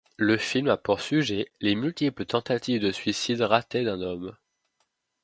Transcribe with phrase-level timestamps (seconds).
[0.17, 4.35] Le film a pour sujet les multiples tentatives de suicide ratées d'un homme.